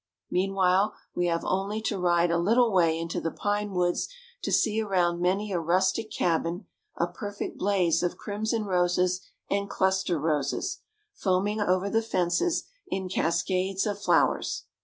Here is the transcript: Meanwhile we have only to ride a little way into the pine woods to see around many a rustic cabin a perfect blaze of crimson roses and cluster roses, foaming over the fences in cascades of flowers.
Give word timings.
Meanwhile 0.31 0.95
we 1.13 1.27
have 1.27 1.45
only 1.45 1.79
to 1.83 1.99
ride 1.99 2.31
a 2.31 2.39
little 2.39 2.73
way 2.73 2.97
into 2.97 3.21
the 3.21 3.29
pine 3.29 3.69
woods 3.69 4.07
to 4.41 4.51
see 4.51 4.81
around 4.81 5.21
many 5.21 5.51
a 5.51 5.59
rustic 5.59 6.09
cabin 6.09 6.65
a 6.97 7.05
perfect 7.05 7.59
blaze 7.59 8.01
of 8.01 8.17
crimson 8.17 8.65
roses 8.65 9.21
and 9.47 9.69
cluster 9.69 10.17
roses, 10.19 10.79
foaming 11.13 11.59
over 11.61 11.87
the 11.87 12.01
fences 12.01 12.63
in 12.87 13.09
cascades 13.09 13.85
of 13.85 14.01
flowers. 14.01 14.63